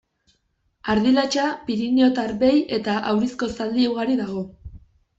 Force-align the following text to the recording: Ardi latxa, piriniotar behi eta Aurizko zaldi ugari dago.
Ardi 0.93 1.11
latxa, 1.17 1.45
piriniotar 1.69 2.35
behi 2.47 2.65
eta 2.81 2.99
Aurizko 3.13 3.55
zaldi 3.61 3.89
ugari 3.95 4.21
dago. 4.27 4.47